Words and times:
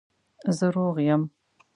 زه 0.57 0.67
روغ 0.75 0.97
یم 1.07 1.21